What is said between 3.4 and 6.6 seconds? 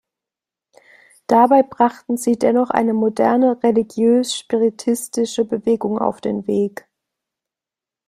religiös-spiritistische Bewegung auf den